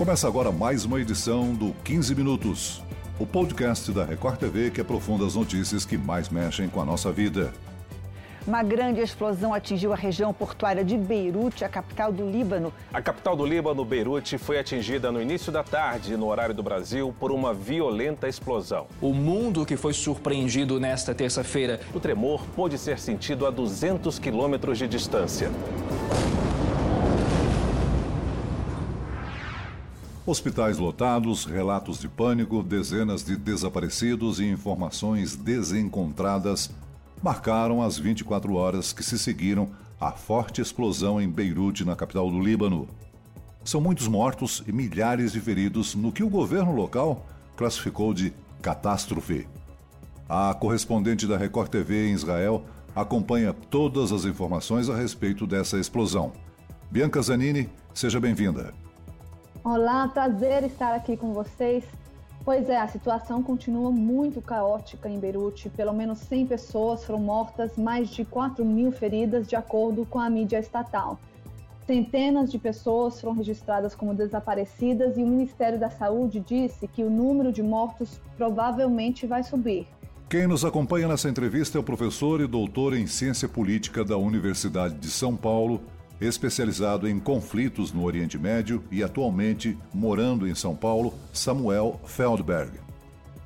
[0.00, 2.82] Começa agora mais uma edição do 15 Minutos,
[3.18, 7.12] o podcast da Record TV que aprofunda as notícias que mais mexem com a nossa
[7.12, 7.52] vida.
[8.46, 12.72] Uma grande explosão atingiu a região portuária de Beirute, a capital do Líbano.
[12.90, 17.14] A capital do Líbano, Beirute, foi atingida no início da tarde, no horário do Brasil,
[17.20, 18.86] por uma violenta explosão.
[19.02, 21.78] O mundo que foi surpreendido nesta terça-feira.
[21.92, 25.50] O tremor pôde ser sentido a 200 quilômetros de distância.
[30.30, 36.70] Hospitais lotados, relatos de pânico, dezenas de desaparecidos e informações desencontradas
[37.20, 42.38] marcaram as 24 horas que se seguiram à forte explosão em Beirute, na capital do
[42.38, 42.86] Líbano.
[43.64, 47.26] São muitos mortos e milhares de feridos no que o governo local
[47.56, 49.48] classificou de catástrofe.
[50.28, 56.30] A correspondente da Record TV em Israel acompanha todas as informações a respeito dessa explosão.
[56.88, 58.72] Bianca Zanini, seja bem-vinda.
[59.62, 61.84] Olá, prazer estar aqui com vocês.
[62.46, 65.68] Pois é, a situação continua muito caótica em Beirute.
[65.68, 70.30] Pelo menos 100 pessoas foram mortas, mais de 4 mil feridas, de acordo com a
[70.30, 71.20] mídia estatal.
[71.86, 77.10] Centenas de pessoas foram registradas como desaparecidas e o Ministério da Saúde disse que o
[77.10, 79.86] número de mortos provavelmente vai subir.
[80.30, 84.94] Quem nos acompanha nessa entrevista é o professor e doutor em ciência política da Universidade
[84.94, 85.82] de São Paulo,
[86.20, 92.78] especializado em conflitos no Oriente Médio e atualmente morando em São Paulo, Samuel Feldberg.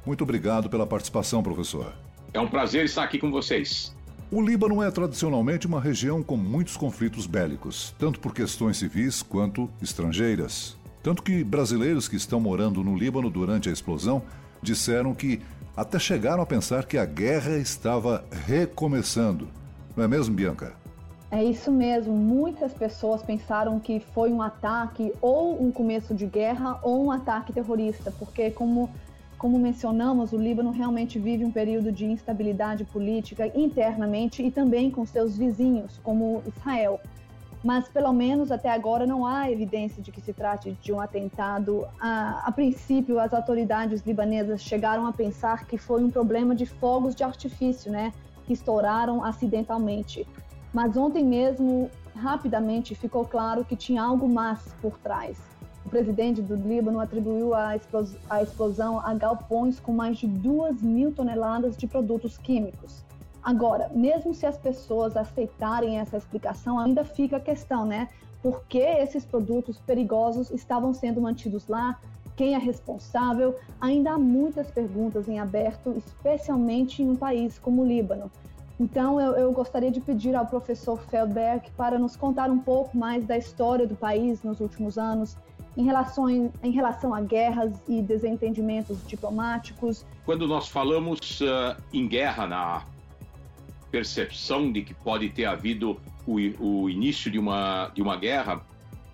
[0.05, 1.93] Muito obrigado pela participação, professor.
[2.33, 3.95] É um prazer estar aqui com vocês.
[4.31, 9.71] O Líbano é tradicionalmente uma região com muitos conflitos bélicos, tanto por questões civis quanto
[9.81, 10.77] estrangeiras.
[11.03, 14.23] Tanto que brasileiros que estão morando no Líbano durante a explosão
[14.63, 15.41] disseram que
[15.77, 19.49] até chegaram a pensar que a guerra estava recomeçando.
[19.97, 20.75] Não é mesmo, Bianca?
[21.35, 22.15] É isso mesmo.
[22.15, 27.53] Muitas pessoas pensaram que foi um ataque ou um começo de guerra ou um ataque
[27.53, 28.89] terrorista, porque como
[29.37, 35.05] como mencionamos, o Líbano realmente vive um período de instabilidade política internamente e também com
[35.05, 37.01] seus vizinhos, como Israel.
[37.65, 41.85] Mas, pelo menos até agora, não há evidência de que se trate de um atentado.
[42.01, 47.15] A, a princípio, as autoridades libanesas chegaram a pensar que foi um problema de fogos
[47.15, 48.15] de artifício, né?
[48.47, 50.25] Que estouraram acidentalmente.
[50.75, 55.39] Mas ontem mesmo, rapidamente, ficou claro que tinha algo mais por trás.
[55.87, 57.77] O presidente do Líbano atribuiu a,
[58.43, 63.05] explosão a galpões com mais de 2 mil toneladas de produtos químicos.
[63.41, 68.09] Agora, mesmo se as pessoas aceitarem essa explicação, ainda fica a questão, né?
[68.43, 72.01] Por que esses produtos perigosos estavam sendo mantidos lá?
[72.35, 73.55] Quem é responsável?
[73.81, 78.29] Ainda há muitas perguntas em aberto, especialmente em um país como o Líbano.
[78.79, 83.25] Então, eu, eu, gostaria de pedir ao professor Feldberg para nos contar um pouco mais
[83.25, 85.37] da história do país nos últimos anos,
[85.77, 90.05] em relação, em relação a guerras e desentendimentos diplomáticos.
[90.25, 92.83] Quando nós falamos uh, em guerra, na
[93.93, 98.61] percepção de que pode ter havido o, o início de uma, de uma guerra,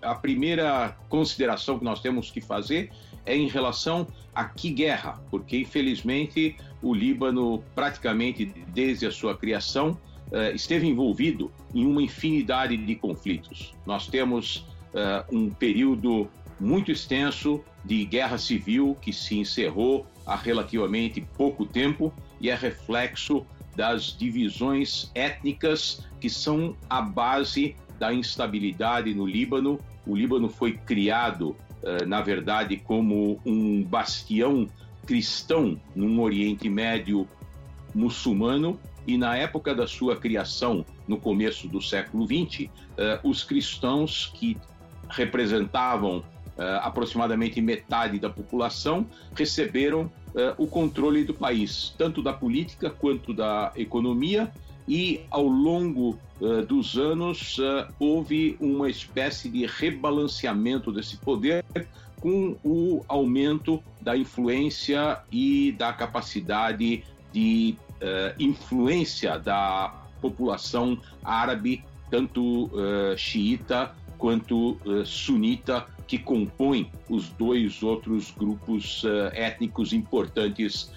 [0.01, 2.91] a primeira consideração que nós temos que fazer
[3.25, 9.97] é em relação a que guerra, porque infelizmente o Líbano, praticamente desde a sua criação,
[10.31, 13.73] uh, esteve envolvido em uma infinidade de conflitos.
[13.85, 14.57] Nós temos
[14.93, 16.29] uh, um período
[16.59, 23.45] muito extenso de guerra civil que se encerrou há relativamente pouco tempo e é reflexo
[23.75, 29.79] das divisões étnicas que são a base da instabilidade no Líbano.
[30.05, 31.70] O Líbano foi criado eh,
[32.07, 34.67] na verdade, como um bastião
[35.05, 37.27] cristão num Oriente Médio
[37.93, 44.31] muçulmano e na época da sua criação, no começo do século XX, eh, os cristãos
[44.35, 44.57] que
[45.09, 46.23] representavam
[46.57, 49.05] eh, aproximadamente metade da população
[49.35, 50.11] receberam
[50.57, 54.49] o controle do país, tanto da política quanto da economia
[54.87, 61.63] e ao longo uh, dos anos uh, houve uma espécie de rebalanceamento desse poder
[62.19, 72.69] com o aumento da influência e da capacidade de uh, influência da população árabe, tanto
[73.17, 79.01] xiita quanto sunita, que compõem os dois outros grupos
[79.33, 80.91] étnicos importantes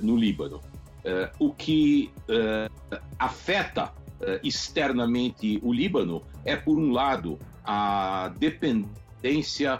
[0.00, 0.60] no Líbano.
[1.08, 9.78] Uh, o que uh, afeta uh, externamente o Líbano é, por um lado, a dependência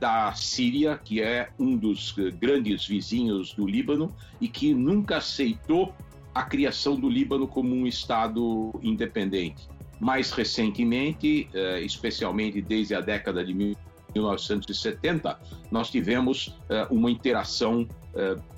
[0.00, 5.94] da Síria, que é um dos grandes vizinhos do Líbano e que nunca aceitou
[6.34, 9.68] a criação do Líbano como um Estado independente.
[10.00, 11.48] Mais recentemente,
[11.80, 15.38] especialmente desde a década de 1970,
[15.70, 16.58] nós tivemos
[16.90, 17.86] uma interação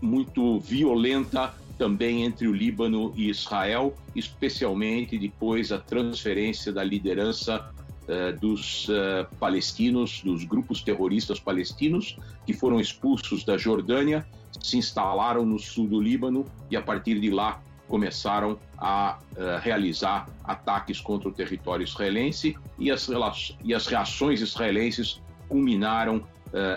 [0.00, 7.70] muito violenta também entre o Líbano e Israel, especialmente depois da transferência da liderança
[8.08, 12.16] uh, dos uh, palestinos, dos grupos terroristas palestinos,
[12.46, 14.26] que foram expulsos da Jordânia,
[14.60, 20.28] se instalaram no sul do Líbano e, a partir de lá, começaram a uh, realizar
[20.44, 23.08] ataques contra o território israelense e as,
[23.62, 26.22] e as reações israelenses culminaram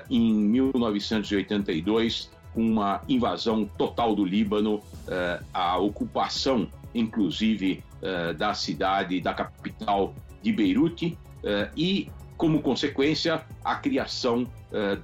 [0.10, 9.22] em 1982 com uma invasão total do Líbano, eh, a ocupação, inclusive, eh, da cidade,
[9.22, 14.48] da capital de Beirute, eh, e, como consequência, a criação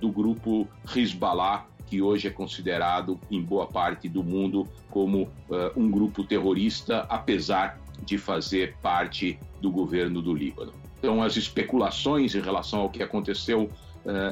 [0.02, 5.30] do grupo Hezbollah, que hoje é considerado, em boa parte do mundo, como
[5.76, 10.74] um grupo terrorista, apesar de fazer parte do governo do Líbano.
[11.00, 13.70] Então, as especulações em relação ao que aconteceu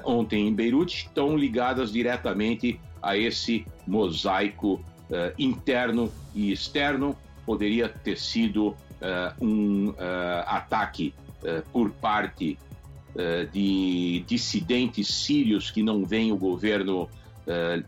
[0.04, 7.16] ontem em Beirute estão ligadas diretamente a esse mosaico uh, interno e externo.
[7.46, 8.76] Poderia ter sido uh,
[9.42, 9.94] um
[10.46, 11.14] ataque
[11.74, 12.56] por parte
[13.52, 17.10] de dissidentes sírios que não veem o governo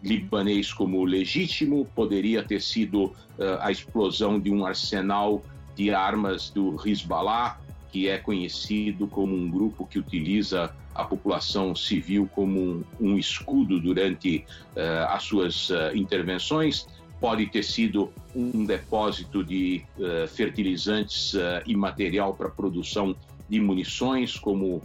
[0.02, 3.14] libanês como legítimo, poderia ter sido
[3.60, 5.44] a explosão de um arsenal
[5.76, 7.60] de armas do Hezbollah,
[7.94, 13.80] que é conhecido como um grupo que utiliza a população civil como um, um escudo
[13.80, 14.44] durante
[14.76, 16.88] uh, as suas uh, intervenções.
[17.22, 21.36] Pode ter sido um depósito de uh, fertilizantes
[21.68, 23.16] e material para produção
[23.48, 24.82] de munições, como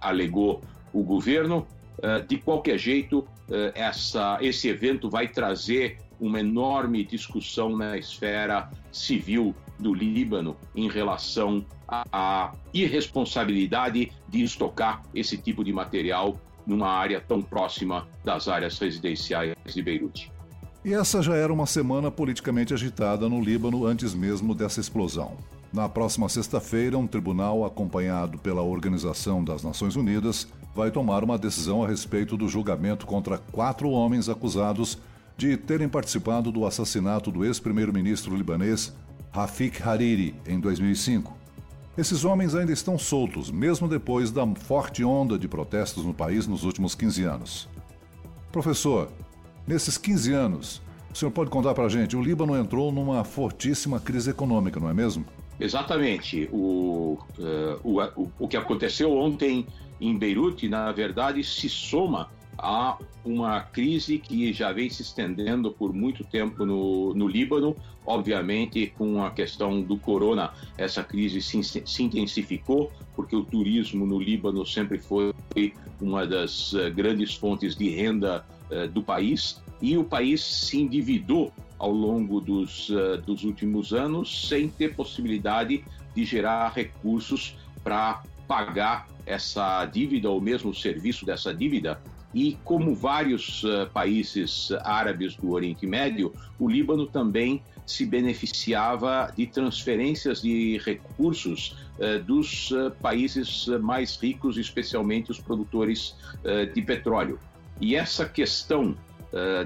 [0.00, 0.60] alegou
[0.92, 1.66] o governo.
[2.28, 3.26] de qualquer jeito,
[3.74, 11.64] essa, esse evento vai trazer uma enorme discussão na esfera civil do Líbano em relação
[11.88, 19.54] à irresponsabilidade de estocar esse tipo de material numa área tão próxima das áreas residenciais
[19.66, 20.30] de Beirute.
[20.84, 25.36] E essa já era uma semana politicamente agitada no Líbano antes mesmo dessa explosão.
[25.72, 31.84] Na próxima sexta-feira, um tribunal acompanhado pela Organização das Nações Unidas vai tomar uma decisão
[31.84, 34.98] a respeito do julgamento contra quatro homens acusados
[35.36, 38.94] de terem participado do assassinato do ex-primeiro-ministro libanês
[39.32, 41.36] Rafik Hariri em 2005.
[41.98, 46.64] Esses homens ainda estão soltos, mesmo depois da forte onda de protestos no país nos
[46.64, 47.68] últimos 15 anos.
[48.52, 49.10] Professor,
[49.66, 50.82] nesses 15 anos,
[51.12, 54.88] o senhor pode contar para a gente, o Líbano entrou numa fortíssima crise econômica, não
[54.88, 55.24] é mesmo?
[55.58, 56.48] Exatamente.
[56.52, 57.80] O, uh,
[58.16, 59.66] o, o que aconteceu ontem
[60.00, 62.30] em Beirute, na verdade, se soma
[62.62, 67.74] há uma crise que já vem se estendendo por muito tempo no, no Líbano.
[68.06, 74.18] Obviamente, com a questão do corona, essa crise se, se intensificou, porque o turismo no
[74.18, 75.32] Líbano sempre foi
[76.00, 79.62] uma das uh, grandes fontes de renda uh, do país.
[79.80, 85.84] E o país se endividou ao longo dos, uh, dos últimos anos sem ter possibilidade
[86.14, 92.00] de gerar recursos para pagar essa dívida ou mesmo o serviço dessa dívida
[92.34, 99.46] e como vários uh, países árabes do Oriente Médio, o Líbano também se beneficiava de
[99.46, 106.14] transferências de recursos uh, dos uh, países mais ricos, especialmente os produtores
[106.74, 107.38] de petróleo.
[107.80, 108.96] E essa questão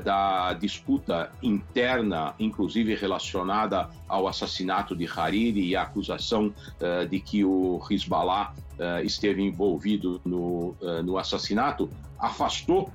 [0.04, 6.52] da disputa interna, inclusive relacionada ao assassinato de Hariri e a acusação
[7.08, 8.52] de que o Hezbollah
[9.02, 11.88] esteve envolvido no, no assassinato,
[12.26, 12.90] afastou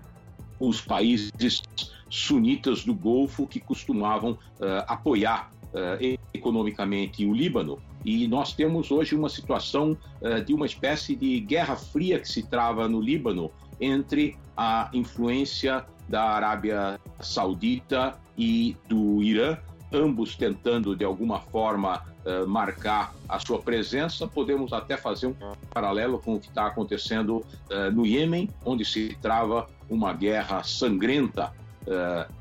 [0.59, 1.61] os países
[2.09, 7.79] sunitas do Golfo que costumavam uh, apoiar uh, economicamente o Líbano.
[8.03, 12.43] E nós temos hoje uma situação uh, de uma espécie de guerra fria que se
[12.43, 19.57] trava no Líbano entre a influência da Arábia Saudita e do Irã,
[19.93, 24.27] ambos tentando de alguma forma uh, marcar a sua presença.
[24.27, 25.35] Podemos até fazer um
[25.73, 31.53] paralelo com o que está acontecendo uh, no Iêmen, onde se trava uma guerra sangrenta
[31.87, 32.31] uh,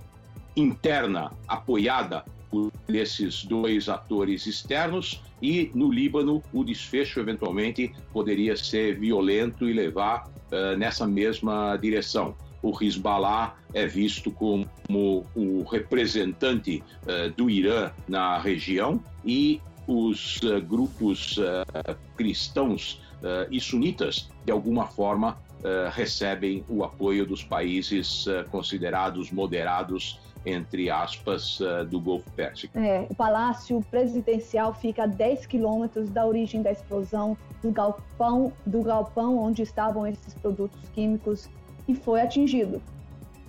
[0.57, 8.99] interna apoiada por esses dois atores externos e no Líbano o desfecho eventualmente poderia ser
[8.99, 10.27] violento e levar
[10.79, 19.03] nessa mesma direção o Hezbollah é visto como o representante uh, do Irã na região
[19.25, 23.03] e os uh, grupos uh, cristãos
[23.51, 25.37] e sunitas, de alguma forma,
[25.91, 31.59] recebem o apoio dos países considerados moderados entre aspas,
[31.91, 32.79] do Golfo Pérsico.
[32.79, 38.83] É, o palácio presidencial fica a 10 quilômetros da origem da explosão do galpão, do
[38.83, 41.51] galpão onde estavam esses produtos químicos
[41.89, 42.81] e foi atingido.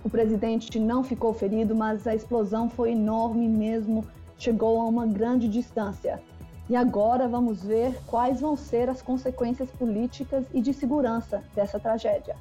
[0.02, 4.04] O presidente não ficou ferido, mas a explosão foi enorme mesmo,
[4.38, 6.22] chegou a uma grande distância.
[6.68, 12.34] E agora vamos ver quais vão ser as consequências políticas e de segurança dessa tragédia.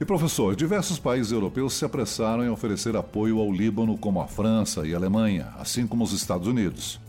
[0.00, 4.86] E professor, diversos países europeus se apressaram em oferecer apoio ao Líbano, como a França
[4.86, 7.00] e a Alemanha, assim como os Estados Unidos.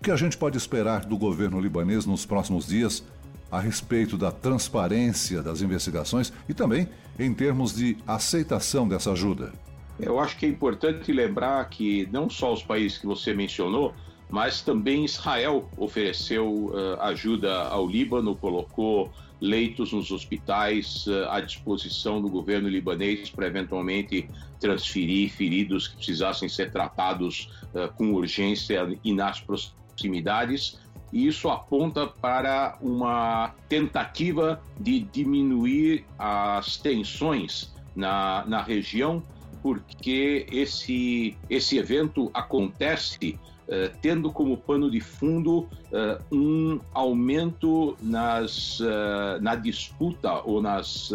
[0.00, 3.04] O que a gente pode esperar do governo libanês nos próximos dias
[3.52, 9.52] a respeito da transparência das investigações e também em termos de aceitação dessa ajuda?
[10.00, 13.94] Eu acho que é importante lembrar que não só os países que você mencionou,
[14.30, 22.22] mas também Israel ofereceu uh, ajuda ao Líbano, colocou leitos nos hospitais uh, à disposição
[22.22, 24.26] do governo libanês para eventualmente
[24.58, 30.80] transferir feridos que precisassem ser tratados uh, com urgência e nas proximidades.
[31.12, 39.22] E isso aponta para uma tentativa de diminuir as tensões na, na região,
[39.62, 43.38] porque esse, esse evento acontece
[43.68, 51.10] eh, tendo como pano de fundo uh, um aumento nas, uh, na disputa ou nas,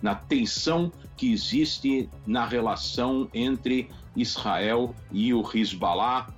[0.00, 6.28] na tensão que existe na relação entre Israel e o Hezbollah.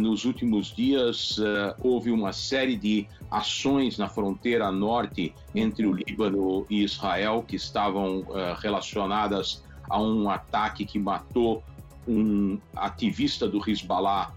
[0.00, 1.36] Nos últimos dias,
[1.82, 8.24] houve uma série de ações na fronteira norte entre o Líbano e Israel que estavam
[8.60, 11.62] relacionadas a um ataque que matou
[12.06, 14.32] um ativista do Hezbollah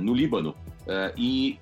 [0.00, 0.54] no Líbano.
[1.16, 1.58] E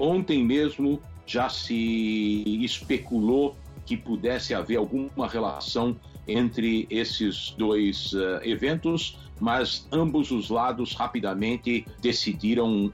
[0.00, 5.96] ontem mesmo já se especulou que pudesse haver alguma relação
[6.26, 12.92] entre esses dois eventos, mas ambos os lados rapidamente decidiram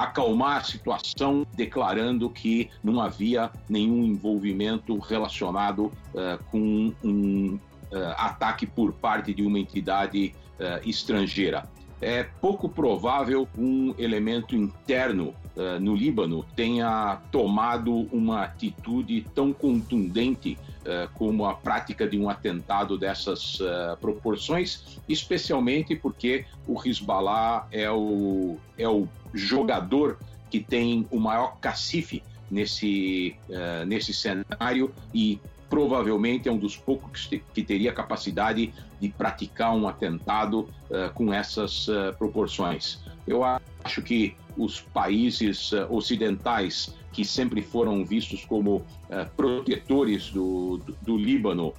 [0.00, 7.58] acalmar a situação, declarando que não havia nenhum envolvimento relacionado uh, com um
[7.92, 11.68] uh, ataque por parte de uma entidade uh, estrangeira.
[12.00, 15.34] É pouco provável um elemento interno
[15.78, 20.56] no Líbano tenha tomado uma atitude tão contundente
[21.14, 28.58] como a prática de um atentado dessas uh, proporções, especialmente porque o Hezbollah é o,
[28.78, 30.18] é o jogador
[30.50, 33.36] que tem o maior cacife nesse,
[33.86, 35.38] nesse cenário e
[35.70, 41.86] provavelmente é um dos poucos que teria capacidade de praticar um atentado uh, com essas
[41.86, 42.98] uh, proporções.
[43.30, 48.84] Eu acho que os países uh, ocidentais, que sempre foram vistos como
[49.36, 51.74] protetores do, do, do Líbano,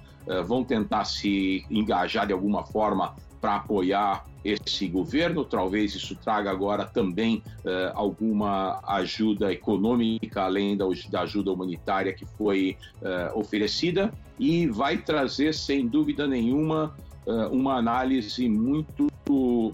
[0.46, 5.46] vão tentar se engajar de alguma forma para apoiar esse governo.
[5.46, 7.42] Talvez isso traga agora também
[7.94, 12.78] alguma ajuda econômica, além da, da ajuda humanitária que foi
[13.34, 16.94] oferecida, e vai trazer, sem dúvida nenhuma,
[17.52, 19.12] uma análise muito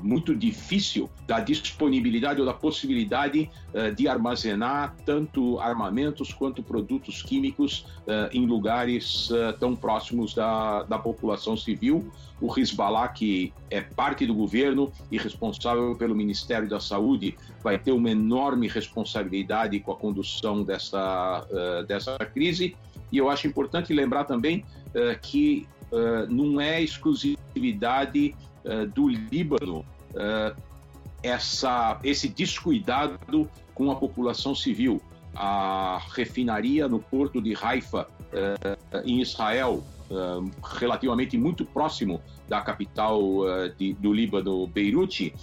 [0.04, 7.86] muito difícil da disponibilidade ou da possibilidade uh, de armazenar tanto armamentos quanto produtos químicos
[8.06, 12.10] uh, em lugares tão próximos da, da população civil.
[12.40, 17.92] O Hezbollah, que é parte do governo e responsável pelo Ministério da Saúde, vai ter
[17.92, 21.46] uma enorme responsabilidade com a condução dessa,
[21.88, 22.76] dessa crise.
[23.12, 24.64] E eu acho importante lembrar também
[25.22, 25.68] que
[26.30, 28.36] não é exclusividade
[28.68, 30.62] eh, do Líbano uh,
[31.24, 35.02] essa, esse descuidado com a população civil.
[35.34, 39.84] A refinaria no porto de Haifa, uh, em Israel,
[40.64, 43.22] relativamente muito próximo da capital
[43.78, 45.34] de, do Líbano, Beirute,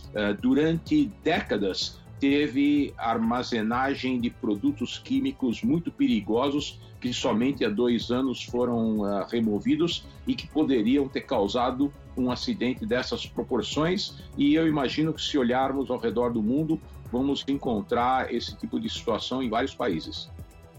[0.40, 9.00] durante décadas teve armazenagem de produtos químicos muito perigosos que somente há dois anos foram
[9.00, 14.14] uh, removidos e que poderiam ter causado um acidente dessas proporções.
[14.38, 16.80] E eu imagino que, se olharmos ao redor do mundo,
[17.12, 20.30] vamos encontrar esse tipo de situação em vários países.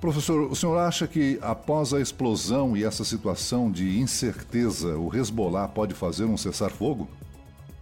[0.01, 5.67] Professor, o senhor acha que após a explosão e essa situação de incerteza, o Hezbollah
[5.67, 7.07] pode fazer um cessar-fogo?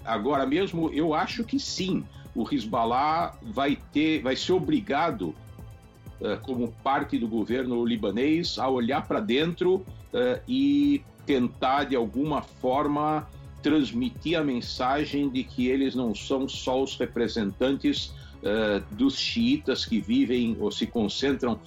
[0.03, 2.03] Agora mesmo, eu acho que sim.
[2.35, 5.35] O Hezbollah vai ter, vai ser obrigado
[6.19, 12.41] uh, como parte do governo libanês a olhar para dentro uh, e tentar de alguma
[12.41, 13.27] forma
[13.61, 18.07] transmitir a mensagem de que eles não são só os representantes
[18.41, 21.59] uh, dos xiitas que vivem ou se concentram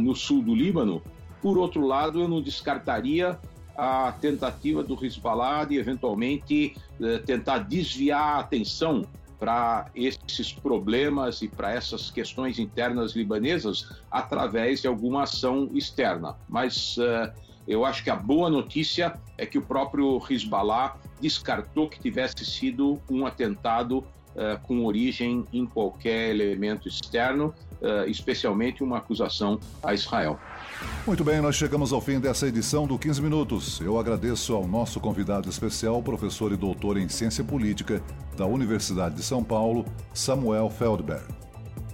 [0.00, 1.02] no sul do Líbano.
[1.42, 3.38] Por outro lado, eu não descartaria
[3.78, 9.06] a tentativa do Hezbollah de eventualmente eh, tentar desviar a atenção
[9.38, 16.36] para esses problemas e para essas questões internas libanesas através de alguma ação externa.
[16.48, 17.32] Mas uh,
[17.66, 23.00] eu acho que a boa notícia é que o próprio Hezbollah descartou que tivesse sido
[23.10, 24.04] um atentado
[24.38, 27.52] uh, com origem em qualquer elemento externo,
[27.82, 30.38] uh, especialmente uma acusação a Israel.
[31.06, 33.80] Muito bem, nós chegamos ao fim dessa edição do 15 Minutos.
[33.80, 38.00] Eu agradeço ao nosso convidado especial, professor e doutor em Ciência Política
[38.36, 41.24] da Universidade de São Paulo, Samuel Feldberg.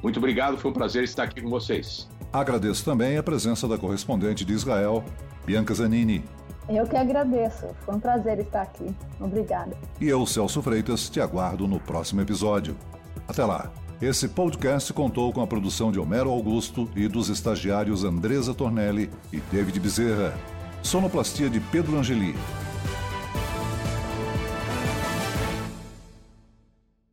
[0.02, 2.06] Muito obrigado, foi um prazer estar aqui com vocês.
[2.30, 5.02] Agradeço também a presença da correspondente de Israel,
[5.46, 6.22] Bianca Zanini.
[6.68, 8.94] Eu que agradeço, foi um prazer estar aqui.
[9.20, 9.76] Obrigada.
[10.00, 12.76] E eu, Celso Freitas, te aguardo no próximo episódio.
[13.28, 13.70] Até lá.
[14.00, 19.40] Esse podcast contou com a produção de Homero Augusto e dos estagiários Andresa Tornelli e
[19.52, 20.34] David Bezerra.
[20.82, 22.34] Sonoplastia de Pedro Angeli.